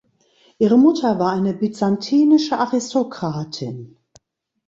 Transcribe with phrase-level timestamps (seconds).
[0.57, 3.97] Ihre Mutter war eine byzantinische Aristokratin.